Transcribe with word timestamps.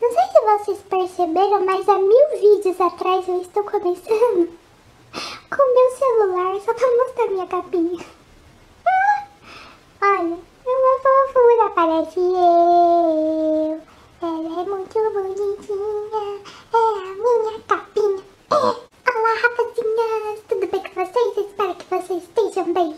Não 0.00 0.12
sei 0.12 0.22
se 0.28 0.40
vocês 0.40 0.78
perceberam, 0.88 1.64
mas 1.64 1.88
há 1.88 1.98
mil 1.98 2.28
vídeos 2.40 2.80
atrás 2.80 3.26
eu 3.26 3.42
estou 3.42 3.64
começando 3.64 4.48
com 5.50 5.74
meu 5.74 5.90
celular 5.96 6.60
só 6.60 6.72
pra 6.72 6.96
mostrar 6.96 7.26
minha 7.26 7.46
capinha. 7.48 7.98
Olha, 10.00 10.38
uma 10.66 10.98
fofura, 11.02 11.70
parece 11.74 12.20
eu. 12.20 13.80
Ela 14.22 14.60
é 14.60 14.64
muito 14.64 15.10
bonitinha, 15.10 16.42
é 16.72 16.76
a 16.76 17.14
minha 17.14 17.60
capinha. 17.66 18.22
É. 18.52 18.54
Olá, 18.54 19.34
rapazinhas, 19.42 20.40
tudo 20.48 20.66
bem 20.68 20.82
com 20.82 20.94
vocês? 20.94 21.36
Espero 21.38 21.74
que 21.74 21.84
vocês 21.90 22.22
estejam 22.22 22.72
bem. 22.72 22.96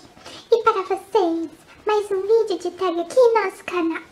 E 0.52 0.62
para 0.62 0.82
vocês, 0.82 1.48
mais 1.86 2.10
um 2.10 2.20
vídeo 2.20 2.58
de 2.58 2.70
tag 2.72 3.00
aqui 3.00 3.20
no 3.20 3.42
nosso 3.42 3.64
canal. 3.64 4.02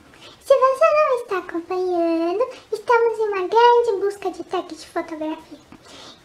Se 0.41 0.55
você 0.55 0.85
não 0.95 1.17
está 1.21 1.39
acompanhando, 1.39 2.49
estamos 2.89 3.19
em 3.19 3.29
uma 3.29 3.49
grande 3.49 4.01
busca 4.01 4.31
de 4.31 4.45
tags 4.45 4.81
de 4.81 4.87
fotografia. 4.87 5.59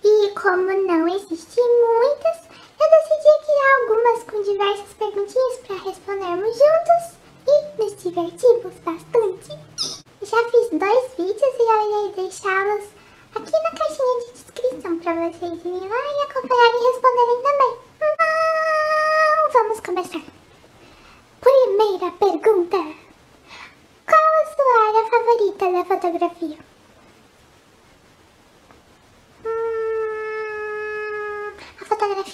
E 0.02 0.30
como 0.30 0.64
não 0.64 1.08
existem 1.10 1.66
muitas, 1.82 2.38
eu 2.80 2.90
decidi 2.90 3.32
criar 3.44 3.82
algumas 3.82 4.24
com 4.24 4.42
diversas 4.42 4.94
perguntinhas 4.94 5.58
para 5.68 5.76
respondermos 5.76 6.58
juntos 6.58 7.20
e 7.50 7.82
nos 7.82 8.02
divertimos 8.02 8.74
bastante. 8.80 9.60
Já 10.22 10.38
fiz 10.52 10.70
dois 10.72 11.12
vídeos 11.18 11.42
e 11.42 11.64
eu 11.64 12.00
irei 12.00 12.14
deixá-los 12.16 12.86
aqui 13.36 13.52
na 13.52 13.72
caixinha 13.72 14.20
de 14.20 14.32
descrição 14.32 15.00
para 15.00 15.16
vocês 15.16 15.66
irem 15.66 15.90
lá 15.90 16.02
e 16.14 16.32
acompanharem 16.32 16.82
e 16.82 16.92
responderem 16.94 17.42
também. 17.44 17.83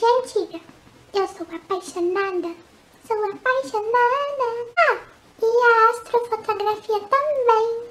Antiga. 0.05 0.59
Eu 1.13 1.27
sou 1.27 1.47
apaixonada. 1.55 2.55
Sou 3.07 3.23
apaixonada. 3.25 4.47
Ah, 4.77 4.97
e 5.41 5.45
a 5.45 5.89
astrofotografia 5.91 6.99
também. 6.99 7.89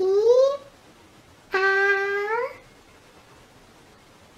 E 0.00 0.58
a 1.52 2.50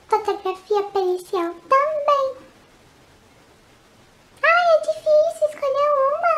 fotografia 0.08 0.82
pericial 0.84 1.54
também. 1.68 2.36
Ai, 4.42 4.66
é 4.74 4.80
difícil 4.80 5.48
escolher 5.48 5.90
uma. 6.10 6.34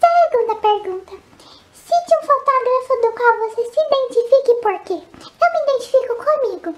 Segunda 0.00 0.54
pergunta. 0.56 1.12
Cite 1.72 2.14
um 2.14 2.26
fotógrafo 2.26 2.94
do 3.02 3.12
qual 3.12 3.38
você 3.38 3.62
se 3.64 3.80
identifique 3.80 4.54
por 4.62 4.78
quê? 4.80 4.98
Eu 5.40 5.48
me 5.52 5.58
identifico 5.62 6.14
comigo. 6.16 6.74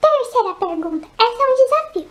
Terceira 0.00 0.54
pergunta. 0.54 1.08
Essa 1.18 1.42
é 1.42 1.46
um 1.46 1.56
desafio. 1.56 2.10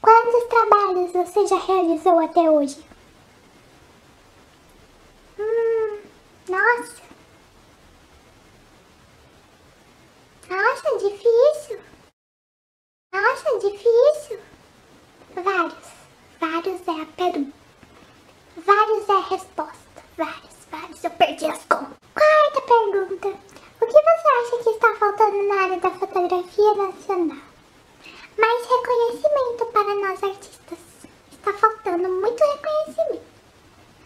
Quantos 0.00 0.44
trabalhos 0.48 1.07
você 1.24 1.46
já 1.48 1.58
realizou 1.58 2.20
até 2.20 2.48
hoje? 2.48 2.84
Hum, 5.38 5.98
nossa. 6.48 7.02
Nossa, 10.48 10.98
difícil. 10.98 11.80
Nossa, 13.12 13.58
difícil. 13.58 14.38
Vários. 15.34 15.88
Vários 16.40 16.88
é 16.88 17.02
a 17.02 17.06
pergunta. 17.06 17.52
Vários 18.56 19.08
é 19.08 19.12
a 19.12 19.20
resposta. 19.20 20.02
Vários, 20.16 20.54
vários. 20.70 21.02
Eu 21.02 21.10
perdi 21.10 21.46
as 21.46 21.64
contas. 21.64 21.98
Quarta 22.14 22.60
pergunta. 22.60 23.28
O 23.80 23.86
que 23.86 23.92
você 23.92 24.28
acha 24.28 24.62
que 24.62 24.70
está 24.70 24.94
faltando 24.94 25.42
na 25.48 25.62
área 25.62 25.80
da 25.80 25.90
fotografia 25.90 26.74
nacional? 26.74 27.38
Mais 28.38 28.66
reconhecimento 28.68 29.66
para 29.72 29.94
nós 29.94 30.22
artistas. 30.22 30.87
Está 31.48 31.66
faltando 31.66 32.10
muito 32.10 32.44
reconhecimento. 32.44 33.22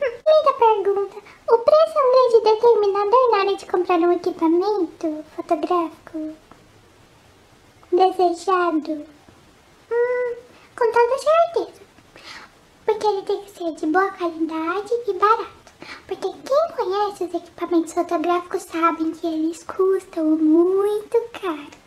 Hum, 0.01 0.13
Quinta 0.25 0.53
pergunta. 0.61 1.17
O 1.51 1.59
preço 1.59 1.99
é 1.99 2.03
um 2.05 2.13
grande 2.13 2.45
determinador 2.45 3.31
na 3.33 3.39
hora 3.39 3.57
de 3.57 3.67
comprar 3.67 3.99
um 3.99 4.13
equipamento 4.13 5.25
fotográfico 5.35 6.37
desejado? 7.91 9.07
Hum, 9.91 10.37
com 10.77 10.93
toda 10.93 11.19
certeza. 11.19 11.83
Porque 12.85 13.07
ele 13.09 13.23
tem 13.23 13.43
que 13.43 13.51
ser 13.51 13.75
de 13.75 13.87
boa 13.87 14.13
qualidade 14.13 14.93
e 15.09 15.13
barato. 15.15 15.73
Porque 16.07 16.29
quem 16.29 16.77
conhece 16.77 17.25
os 17.25 17.35
equipamentos 17.35 17.93
fotográficos 17.93 18.63
sabe 18.63 19.11
que 19.11 19.27
eles 19.27 19.65
custam 19.65 20.27
muito 20.27 21.21
caro. 21.41 21.83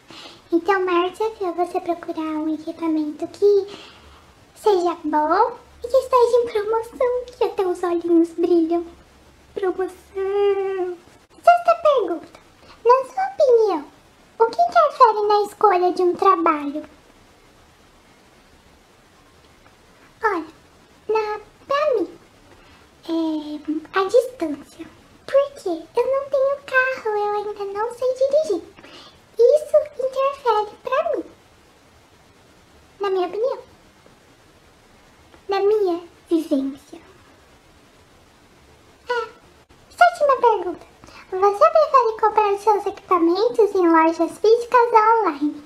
Então, 0.52 0.82
o 0.82 0.86
maior 0.86 1.12
desafio 1.12 1.48
é 1.48 1.52
você 1.54 1.80
procurar 1.80 2.22
um 2.22 2.54
equipamento 2.54 3.28
que 3.30 3.95
seja 4.66 4.98
bom 5.04 5.58
e 5.84 5.88
que 5.88 5.96
esteja 5.96 6.38
em 6.38 6.48
promoção, 6.48 7.26
que 7.28 7.44
até 7.44 7.68
os 7.68 7.84
olhinhos 7.84 8.30
brilham. 8.30 8.84
Promoção. 9.54 10.98
Sexta 11.44 11.76
pergunta. 11.84 12.40
Na 12.84 13.06
sua 13.06 13.28
opinião, 13.34 13.86
o 14.40 14.46
que 14.48 14.60
interfere 14.60 15.28
na 15.28 15.42
escolha 15.44 15.94
de 15.94 16.02
um 16.02 16.16
trabalho? 16.16 16.84
Olha, 20.24 20.46
na, 21.10 21.40
pra 21.68 21.94
mim, 21.94 22.20
é 23.08 24.00
a 24.00 24.04
distância. 24.06 24.88
Porque 25.28 25.70
eu 25.70 26.06
não 26.08 26.30
tenho 26.32 26.58
carro, 26.66 27.16
eu 27.16 27.36
ainda 27.36 27.66
não 27.66 27.94
sei 27.94 28.14
dirigir. 28.16 28.64
Isso 29.38 29.78
interfere 30.00 30.76
pra 30.84 31.16
mim. 31.16 31.24
Na 33.00 33.10
minha 33.12 33.28
opinião. 33.28 33.75
Na 35.56 35.62
minha 35.62 36.02
vivência. 36.30 37.00
É. 39.08 39.28
Sétima 39.90 40.36
pergunta. 40.42 40.86
Você 41.32 41.70
prefere 41.70 42.20
comprar 42.20 42.58
seus 42.58 42.86
equipamentos 42.86 43.74
em 43.74 43.88
lojas 43.90 44.38
físicas 44.38 44.92
ou 44.92 45.22
online? 45.22 45.64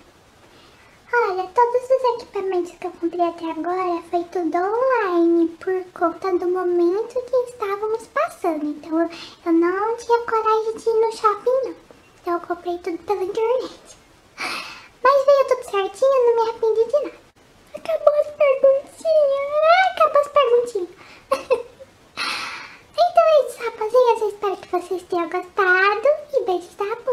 Olha, 1.11 1.49
todos 1.55 1.83
os 1.89 2.21
equipamentos 2.21 2.71
que 2.73 2.85
eu 2.85 2.91
comprei 2.91 3.27
até 3.29 3.49
agora 3.49 4.03
foi 4.11 4.23
tudo 4.25 4.57
online 4.57 5.47
por 5.59 5.83
conta 5.99 6.37
do 6.37 6.49
momento 6.49 7.25
que 7.25 7.35
estávamos 7.49 8.05
passando. 8.13 8.65
Então 8.65 9.01
eu 9.01 9.53
não 9.53 9.97
tinha 9.97 10.21
coragem 10.21 10.77
de 10.77 10.87
ir 10.87 11.01
no 11.01 11.11
shopping 11.11 11.61
não. 11.63 11.75
Então 12.21 12.33
eu 12.35 12.39
comprei 12.41 12.77
tudo 12.77 12.99
pela 12.99 13.23
internet. 13.23 13.97
Mas 14.37 15.25
veio 15.25 15.47
tudo 15.47 15.71
certinho, 15.71 16.13
eu 16.13 16.25
não 16.27 16.35
me 16.35 16.49
arrependi 16.51 16.85
de 16.85 16.93
nada. 17.05 17.29
Acabou 17.75 18.13
as 18.19 18.27
perguntinhas. 18.35 18.99
Ah, 19.63 19.91
acabou 19.93 20.21
as 20.21 20.27
perguntinhas. 20.27 20.89
então 22.93 23.23
é 23.23 23.47
isso, 23.47 23.57
rapazinhas. 23.63 24.21
Eu 24.21 24.29
espero 24.29 24.57
que 24.57 24.58
vocês 24.71 25.01
tenham 25.03 25.29
gostado. 25.29 26.07
E 26.33 26.45
beijos 26.45 26.75
da 26.75 26.85
raposa. 26.85 27.08